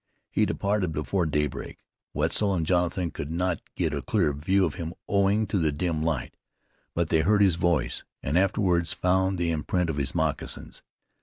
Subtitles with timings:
[0.31, 1.77] He departed before daybreak.
[2.15, 6.01] Wetzel and Jonathan could not get a clear view of him owing to the dim
[6.01, 6.35] light;
[6.95, 10.81] but they heard his voice, and afterwards found the imprint of his moccasins.